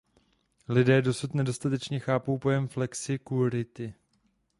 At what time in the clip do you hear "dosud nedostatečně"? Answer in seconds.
1.01-1.99